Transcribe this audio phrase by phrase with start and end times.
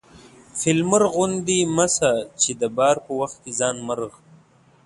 [0.59, 2.11] فيل مرغ غوندي مه سه
[2.41, 4.11] چې د بار په وخت کې ځان مرغ